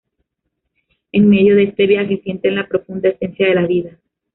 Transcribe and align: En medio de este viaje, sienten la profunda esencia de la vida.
En 1.11 1.29
medio 1.29 1.55
de 1.55 1.65
este 1.65 1.85
viaje, 1.85 2.19
sienten 2.23 2.55
la 2.55 2.67
profunda 2.67 3.09
esencia 3.09 3.45
de 3.45 3.53
la 3.53 3.67
vida. 3.67 3.99